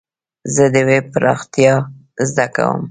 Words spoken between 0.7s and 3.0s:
د ويب پراختيا زده کوم.